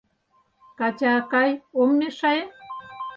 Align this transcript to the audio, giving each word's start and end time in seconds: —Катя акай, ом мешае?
—Катя 0.79 1.11
акай, 1.19 1.51
ом 1.81 1.89
мешае? 2.01 2.43